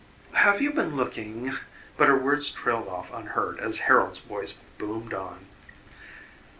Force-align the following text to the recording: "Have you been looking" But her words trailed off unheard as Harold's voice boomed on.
"Have 0.33 0.59
you 0.63 0.71
been 0.73 0.95
looking" 0.95 1.53
But 1.97 2.07
her 2.07 2.17
words 2.17 2.49
trailed 2.49 2.87
off 2.87 3.13
unheard 3.13 3.59
as 3.59 3.81
Harold's 3.85 4.17
voice 4.17 4.55
boomed 4.79 5.13
on. 5.13 5.45